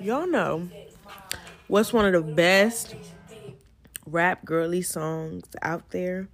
Y'all 0.00 0.26
know 0.26 0.66
what's 1.68 1.92
one 1.92 2.06
of 2.06 2.14
the 2.14 2.32
best 2.32 2.94
rap 4.06 4.42
girly 4.46 4.80
songs 4.80 5.44
out 5.60 5.90
there? 5.90 6.26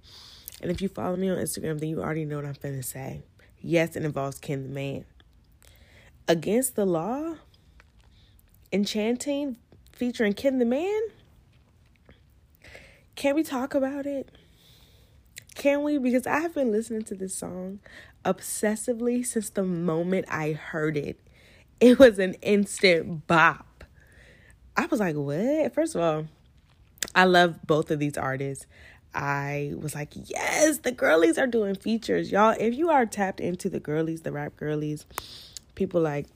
And 0.61 0.71
if 0.71 0.81
you 0.81 0.87
follow 0.87 1.17
me 1.17 1.29
on 1.29 1.37
Instagram, 1.37 1.77
then 1.77 1.89
you 1.89 2.01
already 2.01 2.23
know 2.23 2.37
what 2.37 2.45
I'm 2.45 2.55
finna 2.55 2.83
say. 2.83 3.23
Yes, 3.59 3.97
it 3.97 4.05
involves 4.05 4.39
Ken 4.39 4.63
the 4.63 4.69
Man. 4.69 5.03
Against 6.29 6.77
the 6.77 6.85
Law, 6.85 7.35
Enchanting, 8.71 9.57
featuring 9.91 10.31
Ken 10.31 10.59
the 10.59 10.65
Man. 10.65 11.01
Can 13.15 13.35
we 13.35 13.43
talk 13.43 13.75
about 13.75 14.05
it? 14.05 14.29
Can 15.55 15.83
we? 15.83 15.97
Because 15.97 16.25
I 16.25 16.39
have 16.39 16.53
been 16.53 16.71
listening 16.71 17.03
to 17.03 17.15
this 17.15 17.35
song 17.35 17.79
obsessively 18.23 19.25
since 19.25 19.49
the 19.49 19.63
moment 19.63 20.25
I 20.29 20.53
heard 20.53 20.95
it. 20.95 21.19
It 21.79 21.99
was 21.99 22.17
an 22.17 22.33
instant 22.35 23.27
bop. 23.27 23.83
I 24.75 24.87
was 24.87 24.99
like, 24.99 25.15
what? 25.15 25.73
First 25.73 25.95
of 25.95 26.01
all, 26.01 26.25
I 27.13 27.25
love 27.25 27.55
both 27.65 27.91
of 27.91 27.99
these 27.99 28.17
artists. 28.17 28.65
I 29.13 29.73
was 29.77 29.95
like, 29.95 30.09
yes, 30.13 30.79
the 30.79 30.91
girlies 30.91 31.37
are 31.37 31.47
doing 31.47 31.75
features. 31.75 32.31
Y'all, 32.31 32.55
if 32.59 32.75
you 32.75 32.89
are 32.89 33.05
tapped 33.05 33.39
into 33.39 33.69
the 33.69 33.79
girlies, 33.79 34.21
the 34.21 34.31
rap 34.31 34.55
girlies, 34.55 35.05
people 35.75 36.01
like 36.01 36.27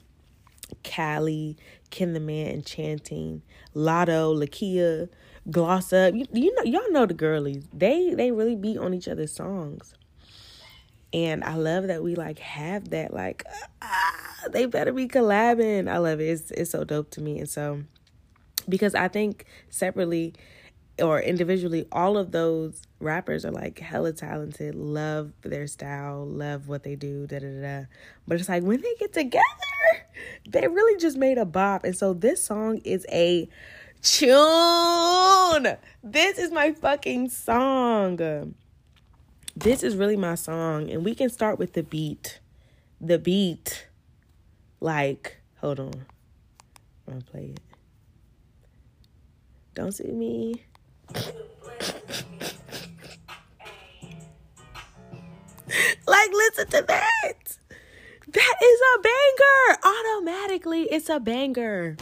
Callie, 0.84 1.58
Ken 1.90 2.14
the 2.14 2.20
Man, 2.20 2.48
Enchanting, 2.48 3.42
Latto, 3.76 4.36
Lakeyah, 4.36 5.10
Gloss 5.50 5.92
Up. 5.92 6.14
You, 6.14 6.26
you 6.34 6.56
know, 6.56 6.64
y'all 6.64 6.92
know 6.92 7.06
the 7.06 7.14
girlies. 7.14 7.68
They 7.74 8.14
they 8.14 8.32
really 8.32 8.56
beat 8.56 8.78
on 8.78 8.94
each 8.94 9.08
other's 9.08 9.34
songs. 9.34 9.94
And 11.14 11.44
I 11.44 11.56
love 11.56 11.88
that 11.88 12.04
we 12.04 12.16
like 12.16 12.40
have 12.40 12.90
that 12.90 13.14
like 13.14 13.44
ah, 13.82 14.30
they 14.52 14.66
better 14.66 14.94
be 14.94 15.08
collabing. 15.08 15.90
I 15.90 15.98
love 15.98 16.20
it. 16.22 16.30
It's 16.30 16.52
it's 16.52 16.72
so 16.72 16.84
dope 16.84 17.12
to 17.12 17.22
me. 17.22 17.40
And 17.40 17.50
so 17.50 17.84
because 18.70 18.96
I 18.96 19.08
think 19.08 19.46
separately 19.70 20.34
or 21.02 21.20
individually, 21.20 21.88
all 21.92 22.18
of 22.18 22.32
those 22.32 22.82
rappers 23.00 23.46
are 23.46 23.52
like 23.52 23.80
hella 23.80 24.14
talented, 24.14 24.76
love 24.76 25.32
their 25.42 25.68
style, 25.68 26.26
love 26.26 26.68
what 26.68 26.84
they 26.84 26.96
do, 26.96 27.28
da 27.28 27.40
da 27.40 27.62
da. 27.62 27.86
But 28.28 28.40
it's 28.40 28.50
like 28.50 28.64
when 28.64 28.82
they 28.82 28.96
get 29.00 29.14
together, 29.14 29.44
they 30.48 30.68
really 30.68 31.00
just 31.00 31.18
made 31.18 31.38
a 31.38 31.46
bop. 31.46 31.84
And 31.84 31.96
so 31.98 32.14
this 32.14 32.44
song 32.44 32.78
is 32.84 33.06
a 33.12 33.50
tune. 34.02 35.78
This 36.04 36.38
is 36.38 36.52
my 36.52 36.72
fucking 36.74 37.30
song. 37.30 38.54
This 39.56 39.84
is 39.84 39.96
really 39.96 40.18
my 40.18 40.36
song. 40.36 40.90
And 40.90 41.04
we 41.04 41.16
can 41.16 41.30
start 41.30 41.60
with 41.60 41.74
the 41.74 41.84
beat. 41.84 42.40
The 43.00 43.20
beat. 43.20 43.88
Like, 44.80 45.38
hold 45.60 45.80
on. 45.80 46.06
I'm 47.08 47.14
gonna 47.14 47.22
play 47.26 47.54
it. 47.56 47.60
Don't 49.74 49.92
see 49.92 50.12
me. 50.12 50.64
like, 56.08 56.32
listen 56.32 56.68
to 56.68 56.84
that. 56.88 57.58
That 58.28 58.56
is 58.64 58.80
a 58.96 59.00
banger. 59.02 59.80
Automatically, 59.84 60.84
it's 60.84 61.10
a 61.10 61.20
banger. 61.20 61.98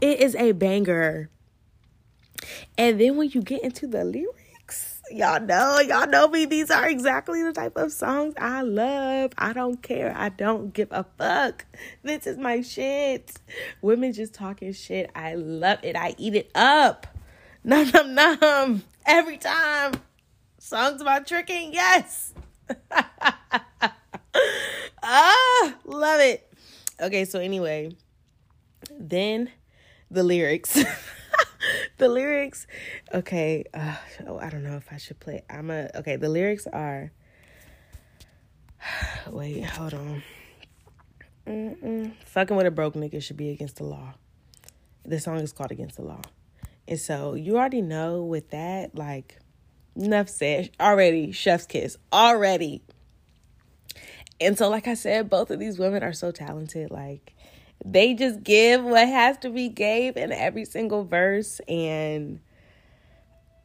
It 0.00 0.20
is 0.20 0.34
a 0.34 0.52
banger. 0.52 1.30
And 2.76 3.00
then 3.00 3.16
when 3.16 3.30
you 3.30 3.42
get 3.42 3.62
into 3.62 3.86
the 3.86 4.04
lyrics, 4.04 4.39
y'all 5.10 5.40
know, 5.40 5.80
y'all 5.80 6.06
know 6.08 6.28
me. 6.28 6.44
These 6.44 6.70
are 6.70 6.88
exactly 6.88 7.42
the 7.42 7.52
type 7.52 7.76
of 7.76 7.92
songs 7.92 8.34
I 8.38 8.62
love. 8.62 9.32
I 9.36 9.52
don't 9.52 9.82
care. 9.82 10.14
I 10.16 10.28
don't 10.28 10.72
give 10.72 10.88
a 10.90 11.04
fuck. 11.18 11.66
This 12.02 12.26
is 12.26 12.38
my 12.38 12.62
shit. 12.62 13.32
Women 13.82 14.12
just 14.12 14.34
talking 14.34 14.72
shit. 14.72 15.10
I 15.14 15.34
love 15.34 15.78
it. 15.82 15.96
I 15.96 16.14
eat 16.18 16.34
it 16.34 16.50
up. 16.54 17.06
Num 17.64 17.90
num 17.90 18.14
num. 18.14 18.82
Every 19.06 19.36
time. 19.36 19.92
Songs 20.58 21.00
about 21.00 21.26
tricking, 21.26 21.72
yes. 21.72 22.34
ah, 25.02 25.74
love 25.84 26.20
it. 26.20 26.52
Okay, 27.00 27.24
so 27.24 27.40
anyway, 27.40 27.96
then 28.98 29.50
the 30.10 30.22
lyrics. 30.22 30.78
the 32.00 32.08
lyrics, 32.08 32.66
okay. 33.14 33.64
Uh, 33.72 33.94
oh, 34.26 34.38
I 34.38 34.50
don't 34.50 34.64
know 34.64 34.76
if 34.76 34.92
I 34.92 34.96
should 34.96 35.20
play. 35.20 35.42
I'm 35.48 35.70
a 35.70 35.88
okay. 35.94 36.16
The 36.16 36.28
lyrics 36.28 36.66
are. 36.66 37.12
Wait, 39.30 39.64
hold 39.64 39.94
on. 39.94 40.22
Mm-mm. 41.46 42.12
Fucking 42.26 42.56
with 42.56 42.66
a 42.66 42.70
broke 42.70 42.94
nigga 42.94 43.22
should 43.22 43.36
be 43.36 43.50
against 43.50 43.76
the 43.76 43.84
law. 43.84 44.14
The 45.04 45.20
song 45.20 45.38
is 45.38 45.52
called 45.52 45.70
Against 45.70 45.96
the 45.96 46.02
Law. 46.02 46.22
And 46.86 46.98
so 46.98 47.34
you 47.34 47.56
already 47.56 47.82
know 47.82 48.22
with 48.22 48.50
that, 48.50 48.94
like, 48.94 49.38
enough 49.96 50.28
said. 50.28 50.70
Already, 50.78 51.32
chef's 51.32 51.66
kiss. 51.66 51.96
Already. 52.12 52.82
And 54.40 54.56
so, 54.56 54.68
like 54.68 54.88
I 54.88 54.94
said, 54.94 55.28
both 55.28 55.50
of 55.50 55.58
these 55.58 55.78
women 55.78 56.02
are 56.02 56.12
so 56.12 56.30
talented. 56.30 56.90
Like, 56.90 57.34
they 57.84 58.14
just 58.14 58.42
give 58.42 58.84
what 58.84 59.08
has 59.08 59.38
to 59.38 59.50
be 59.50 59.68
gave 59.68 60.16
in 60.16 60.32
every 60.32 60.64
single 60.64 61.04
verse. 61.04 61.60
And, 61.68 62.40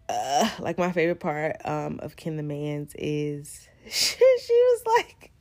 uh, 0.09 0.49
like, 0.59 0.77
my 0.77 0.91
favorite 0.91 1.19
part 1.19 1.57
um, 1.65 1.99
of 2.01 2.15
Ken 2.15 2.37
the 2.37 2.43
Man's 2.43 2.93
is 2.97 3.67
she, 3.89 4.17
she 4.17 4.53
was 4.53 4.83
like, 4.97 5.31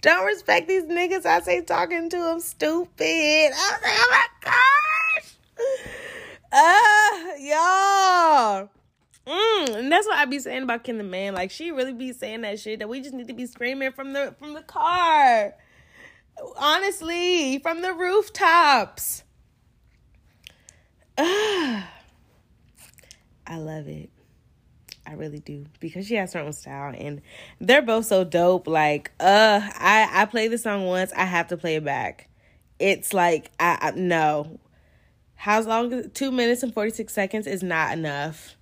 don't 0.00 0.24
respect 0.24 0.68
these 0.68 0.84
niggas. 0.84 1.26
I 1.26 1.40
say 1.40 1.62
talking 1.62 2.08
to 2.10 2.16
them 2.16 2.40
stupid. 2.40 3.04
I 3.04 3.48
was 3.50 3.82
like, 3.82 3.92
oh 3.96 4.08
my 4.10 4.26
gosh. 4.44 5.36
Uh, 6.52 7.30
y'all. 7.38 8.70
Mm, 9.26 9.78
and 9.78 9.92
that's 9.92 10.06
what 10.06 10.18
I 10.18 10.24
be 10.24 10.38
saying 10.38 10.62
about 10.62 10.84
Ken 10.84 10.98
the 10.98 11.04
Man. 11.04 11.34
Like 11.34 11.50
she 11.50 11.70
really 11.70 11.92
be 11.92 12.12
saying 12.12 12.40
that 12.40 12.58
shit 12.58 12.78
that 12.78 12.88
we 12.88 13.00
just 13.00 13.14
need 13.14 13.28
to 13.28 13.34
be 13.34 13.46
screaming 13.46 13.92
from 13.92 14.12
the 14.12 14.34
from 14.38 14.54
the 14.54 14.62
car. 14.62 15.54
Honestly, 16.56 17.58
from 17.58 17.82
the 17.82 17.92
rooftops. 17.92 19.24
I 21.18 21.84
love 23.48 23.88
it. 23.88 24.10
I 25.06 25.14
really 25.14 25.40
do 25.40 25.66
because 25.80 26.06
she 26.06 26.14
has 26.14 26.32
her 26.34 26.40
own 26.40 26.52
style 26.52 26.94
and 26.96 27.20
they're 27.60 27.82
both 27.82 28.06
so 28.06 28.22
dope. 28.22 28.68
Like, 28.68 29.10
uh, 29.18 29.60
I 29.74 30.08
I 30.12 30.24
play 30.26 30.48
the 30.48 30.58
song 30.58 30.86
once, 30.86 31.12
I 31.16 31.24
have 31.24 31.48
to 31.48 31.56
play 31.56 31.76
it 31.76 31.84
back. 31.84 32.28
It's 32.78 33.12
like 33.12 33.50
I, 33.58 33.78
I 33.80 33.90
no. 33.92 34.60
How 35.34 35.60
long? 35.62 36.10
Two 36.10 36.30
minutes 36.30 36.62
and 36.62 36.72
forty 36.72 36.90
six 36.90 37.12
seconds 37.12 37.46
is 37.46 37.62
not 37.62 37.92
enough 37.92 38.56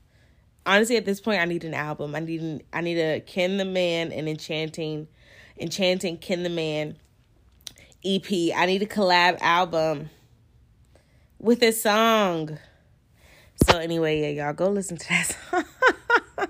honestly 0.68 0.96
at 0.96 1.04
this 1.04 1.20
point 1.20 1.40
I 1.40 1.46
need 1.46 1.64
an 1.64 1.74
album. 1.74 2.14
I 2.14 2.20
need 2.20 2.62
I 2.72 2.80
need 2.82 2.98
a 2.98 3.20
Ken 3.20 3.56
the 3.56 3.64
Man 3.64 4.12
and 4.12 4.28
Enchanting 4.28 5.08
Enchanting 5.58 6.18
Ken 6.18 6.42
the 6.42 6.50
Man 6.50 6.96
EP. 8.04 8.30
I 8.56 8.66
need 8.66 8.82
a 8.82 8.86
collab 8.86 9.38
album 9.40 10.10
with 11.38 11.62
a 11.62 11.72
song. 11.72 12.58
So 13.66 13.78
anyway, 13.78 14.20
yeah, 14.20 14.44
y'all 14.44 14.52
go 14.52 14.68
listen 14.68 14.96
to 14.96 15.08
that 15.08 15.36
song. 15.50 16.48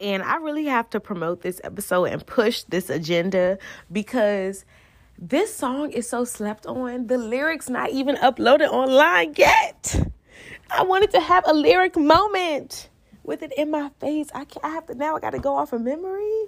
and 0.00 0.22
I 0.22 0.36
really 0.36 0.66
have 0.66 0.88
to 0.90 1.00
promote 1.00 1.42
this 1.42 1.60
episode 1.64 2.04
and 2.04 2.26
push 2.26 2.62
this 2.64 2.88
agenda 2.88 3.58
because 3.92 4.64
this 5.18 5.54
song 5.54 5.90
is 5.92 6.08
so 6.08 6.24
slept 6.24 6.66
on. 6.66 7.06
The 7.06 7.18
lyrics 7.18 7.68
not 7.68 7.90
even 7.90 8.16
uploaded 8.16 8.68
online 8.68 9.34
yet. 9.36 10.10
I 10.70 10.82
wanted 10.82 11.10
to 11.12 11.20
have 11.20 11.44
a 11.46 11.54
lyric 11.54 11.96
moment 11.96 12.88
with 13.22 13.42
it 13.42 13.52
in 13.56 13.70
my 13.70 13.90
face. 14.00 14.28
I 14.34 14.44
can't, 14.44 14.64
I 14.64 14.70
have 14.70 14.86
to 14.86 14.94
now 14.94 15.16
I 15.16 15.20
got 15.20 15.30
to 15.30 15.38
go 15.38 15.56
off 15.56 15.72
of 15.72 15.82
memory. 15.82 16.46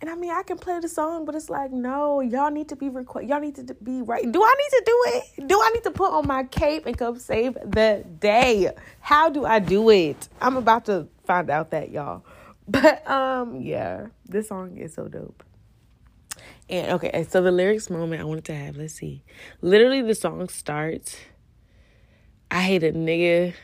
And 0.00 0.08
I 0.08 0.14
mean, 0.14 0.30
I 0.30 0.42
can 0.42 0.56
play 0.56 0.78
the 0.80 0.88
song, 0.88 1.26
but 1.26 1.34
it's 1.34 1.50
like, 1.50 1.72
no, 1.72 2.20
y'all 2.20 2.50
need 2.50 2.68
to 2.70 2.76
be. 2.76 2.86
Y'all 2.86 3.40
need 3.40 3.56
to 3.56 3.74
be 3.74 4.00
right. 4.00 4.30
Do 4.30 4.42
I 4.42 4.54
need 4.58 4.70
to 4.70 4.82
do 4.86 5.04
it? 5.06 5.48
Do 5.48 5.60
I 5.60 5.70
need 5.74 5.82
to 5.84 5.90
put 5.90 6.10
on 6.12 6.26
my 6.26 6.44
cape 6.44 6.86
and 6.86 6.96
come 6.96 7.18
save 7.18 7.54
the 7.54 8.04
day? 8.18 8.70
How 9.00 9.28
do 9.28 9.44
I 9.44 9.58
do 9.58 9.90
it? 9.90 10.28
I'm 10.40 10.56
about 10.56 10.86
to 10.86 11.08
find 11.24 11.50
out 11.50 11.70
that 11.70 11.90
y'all. 11.90 12.24
But 12.70 13.04
um, 13.10 13.60
yeah, 13.62 14.06
this 14.28 14.46
song 14.46 14.76
is 14.76 14.94
so 14.94 15.08
dope. 15.08 15.42
And 16.68 16.92
okay, 16.92 17.26
so 17.28 17.42
the 17.42 17.50
lyrics 17.50 17.90
moment 17.90 18.22
I 18.22 18.24
wanted 18.24 18.44
to 18.44 18.54
have. 18.54 18.76
Let's 18.76 18.94
see. 18.94 19.24
Literally, 19.60 20.02
the 20.02 20.14
song 20.14 20.48
starts 20.48 21.16
I 22.52 22.62
hate 22.62 22.82
a 22.82 22.92
nigga. 22.92 23.54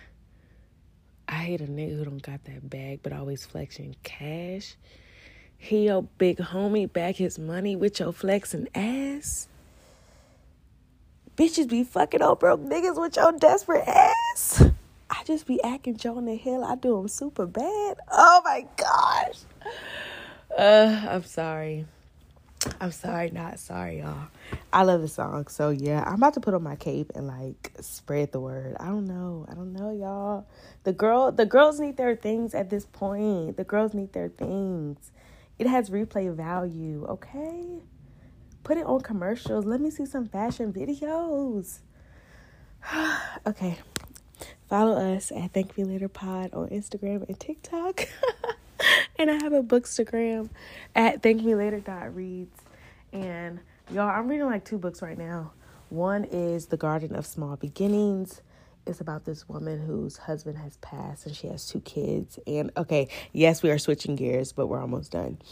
I 1.29 1.35
hate 1.35 1.61
a 1.61 1.67
nigga 1.67 1.99
who 1.99 2.05
don't 2.05 2.23
got 2.23 2.45
that 2.45 2.71
bag 2.71 3.01
but 3.03 3.13
always 3.13 3.45
flexing 3.45 3.97
cash. 4.05 4.77
He 5.59 5.87
your 5.87 6.03
big 6.19 6.39
homie 6.39 6.93
back 6.93 7.17
his 7.17 7.39
money 7.39 7.77
with 7.77 7.99
your 8.01 8.13
flexing 8.13 8.69
ass. 8.75 9.49
Bitches 11.37 11.69
be 11.69 11.85
fucking 11.85 12.23
old 12.23 12.41
broke 12.41 12.61
niggas 12.61 13.01
with 13.01 13.17
your 13.17 13.33
desperate 13.33 13.87
ass. 13.87 14.65
I 15.11 15.23
just 15.25 15.47
be 15.47 15.63
acting 15.63 15.97
Jonah 15.97 16.35
Hill. 16.35 16.65
I 16.65 16.77
do 16.77 16.99
him 16.99 17.09
super 17.09 17.47
bad. 17.47 17.97
Oh 18.11 18.41
my 18.45 18.67
gosh. 18.77 19.41
Uh, 20.57 21.07
I'm 21.11 21.25
sorry. 21.25 21.87
I'm 22.81 22.91
sorry, 22.91 23.31
not 23.31 23.59
sorry, 23.59 24.01
y'all. 24.01 24.29
I 24.73 24.83
love 24.83 25.01
the 25.01 25.09
song. 25.09 25.47
So 25.49 25.71
yeah, 25.71 26.03
I'm 26.07 26.15
about 26.15 26.35
to 26.35 26.41
put 26.41 26.55
on 26.55 26.63
my 26.63 26.77
cape 26.77 27.13
and 27.15 27.27
like 27.27 27.73
spread 27.81 28.33
the 28.33 28.41
word. 28.41 28.77
I 28.81 28.87
don't 28.87 29.07
know. 29.07 29.47
I 29.49 29.55
don't 29.55 29.73
know, 29.73 29.93
y'all. 29.93 30.47
The 30.85 30.93
girl 30.93 31.31
the 31.33 31.47
girls 31.47 31.79
need 31.79 31.97
their 31.97 32.17
things 32.17 32.55
at 32.55 32.71
this 32.71 32.87
point. 32.87 33.57
The 33.57 33.65
girls 33.65 33.95
need 33.95 34.13
their 34.13 34.29
things. 34.29 35.13
It 35.59 35.67
has 35.67 35.91
replay 35.91 36.35
value, 36.35 37.07
okay? 37.09 37.81
Put 38.63 38.77
it 38.77 38.87
on 38.87 39.01
commercials. 39.01 39.65
Let 39.65 39.81
me 39.81 39.91
see 39.91 40.07
some 40.07 40.27
fashion 40.27 40.73
videos. 40.73 41.81
okay. 43.47 43.79
Follow 44.69 45.15
us 45.15 45.31
at 45.31 45.53
Thank 45.53 45.79
Me 45.79 45.85
Later 45.85 46.09
Pod 46.09 46.53
on 46.53 46.69
Instagram 46.69 47.27
and 47.29 47.39
TikTok. 47.39 48.09
and 49.19 49.31
I 49.31 49.35
have 49.35 49.53
a 49.53 49.63
bookstagram 49.63 50.51
at 50.95 51.23
thankmelater.reads. 51.23 52.61
And 53.13 53.61
y'all, 53.91 54.09
I'm 54.09 54.29
reading 54.29 54.47
like 54.47 54.65
two 54.65 54.79
books 54.79 55.01
right 55.01 55.17
now. 55.17 55.53
One 55.89 56.25
is 56.25 56.67
The 56.67 56.77
Garden 56.77 57.15
of 57.15 57.25
Small 57.25 57.57
Beginnings. 57.57 58.43
It's 58.87 59.01
about 59.01 59.25
this 59.25 59.49
woman 59.49 59.85
whose 59.85 60.17
husband 60.17 60.59
has 60.59 60.77
passed 60.79 61.27
and 61.27 61.35
she 61.35 61.49
has 61.49 61.67
two 61.67 61.81
kids. 61.81 62.39
And 62.47 62.71
okay, 62.77 63.09
yes, 63.33 63.63
we 63.63 63.71
are 63.71 63.79
switching 63.79 64.17
gears, 64.17 64.53
but 64.53 64.67
we're 64.69 64.81
almost 64.81 65.13
done. 65.13 65.39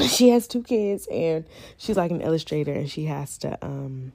She 0.00 0.28
has 0.28 0.46
two 0.46 0.62
kids 0.62 1.08
and 1.10 1.44
she's 1.76 1.96
like 1.96 2.12
an 2.12 2.20
illustrator 2.20 2.72
and 2.72 2.88
she 2.88 3.06
has 3.06 3.36
to 3.38 3.58
um 3.66 4.12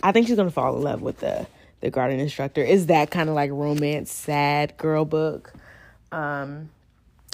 I 0.00 0.12
think 0.12 0.28
she's 0.28 0.36
gonna 0.36 0.52
fall 0.52 0.76
in 0.76 0.82
love 0.82 1.02
with 1.02 1.18
the 1.18 1.48
the 1.80 1.90
garden 1.90 2.20
instructor. 2.20 2.62
Is 2.62 2.86
that 2.86 3.10
kind 3.10 3.28
of 3.28 3.34
like 3.34 3.50
romance, 3.50 4.12
sad 4.12 4.76
girl 4.76 5.04
book? 5.04 5.52
Um 6.12 6.70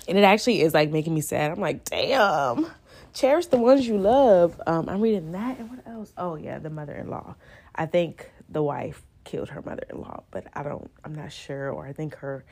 and 0.08 0.16
it 0.16 0.25
actually 0.25 0.62
is 0.62 0.72
like 0.72 0.90
making 0.90 1.14
me 1.14 1.20
sad. 1.20 1.50
I'm 1.50 1.60
like, 1.60 1.84
damn 1.84 2.66
cherish 3.12 3.46
the 3.46 3.58
ones 3.58 3.87
you 3.87 3.98
love. 3.98 4.60
Um, 4.66 4.88
I'm 4.88 5.00
reading 5.00 5.32
that 5.32 5.58
and 5.58 5.70
what 5.70 5.87
else? 5.87 6.12
Oh 6.16 6.37
yeah, 6.37 6.58
the 6.58 6.70
mother-in-law. 6.70 7.34
I 7.75 7.87
think 7.87 8.31
the 8.48 8.62
wife 8.62 9.02
killed 9.24 9.50
her 9.50 9.62
mother-in-law, 9.62 10.24
but 10.30 10.46
I 10.54 10.62
don't. 10.62 10.90
I'm 11.04 11.14
not 11.14 11.32
sure. 11.32 11.70
Or 11.70 11.86
I 11.86 11.92
think 11.92 12.16
her, 12.16 12.44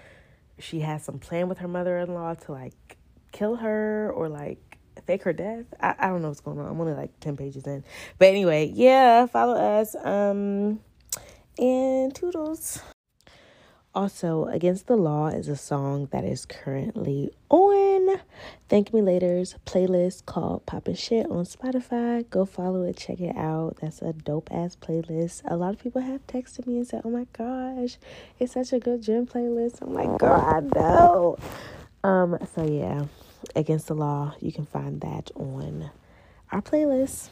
she 0.59 0.81
has 0.81 1.05
some 1.05 1.19
plan 1.19 1.49
with 1.49 1.59
her 1.59 1.69
mother-in-law 1.69 2.35
to 2.35 2.53
like 2.53 2.97
kill 3.33 3.57
her 3.57 4.13
or 4.15 4.29
like 4.29 4.79
fake 5.07 5.23
her 5.23 5.33
death. 5.33 5.67
I, 5.81 5.95
I 5.99 6.09
don't 6.09 6.23
know 6.23 6.29
what's 6.29 6.41
going 6.41 6.59
on. 6.59 6.67
I'm 6.67 6.81
only 6.81 6.95
like 6.95 7.19
ten 7.21 7.37
pages 7.37 7.67
in, 7.67 7.85
but 8.19 8.29
anyway, 8.29 8.73
yeah. 8.75 9.27
Follow 9.27 9.55
us. 9.55 9.95
Um, 9.97 10.81
and 11.59 12.15
toodles. 12.15 12.81
Also, 13.93 14.45
Against 14.45 14.87
the 14.87 14.97
Law 14.97 15.27
is 15.27 15.49
a 15.49 15.57
song 15.57 16.09
that 16.13 16.25
is 16.25 16.47
currently 16.47 17.33
on 17.49 17.90
Thank 18.69 18.93
Me 18.95 19.03
Later's 19.03 19.57
playlist 19.67 20.27
called 20.27 20.67
Poppin' 20.67 20.95
Shit 20.95 21.27
on 21.31 21.45
Spotify. 21.45 22.29
Go 22.31 22.45
follow 22.45 22.83
it, 22.83 22.97
check 22.97 23.21
it 23.21 23.37
out. 23.37 23.79
That's 23.81 24.03
a 24.03 24.13
dope 24.13 24.49
ass 24.53 24.77
playlist. 24.77 25.43
A 25.45 25.57
lot 25.57 25.75
of 25.75 25.81
people 25.81 26.01
have 26.01 26.27
texted 26.27 26.67
me 26.67 26.77
and 26.77 26.87
said, 26.87 27.03
Oh 27.05 27.11
my 27.11 27.27
gosh, 27.33 27.99
it's 28.39 28.53
such 28.55 28.73
a 28.73 28.79
good 28.79 29.03
gym 29.03 29.27
playlist. 29.27 29.83
I'm 29.83 29.95
like, 29.95 30.19
girl, 30.19 30.41
I 30.41 30.61
know. 30.61 31.37
Um, 32.03 32.39
so 32.55 32.65
yeah, 32.65 33.05
Against 33.57 33.89
the 33.89 33.95
Law, 33.95 34.35
you 34.41 34.53
can 34.53 34.67
find 34.67 35.01
that 35.01 35.31
on 35.35 35.91
our 36.53 36.63
playlist. 36.63 37.31